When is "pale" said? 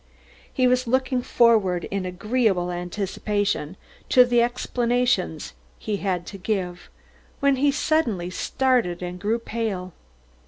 9.37-9.93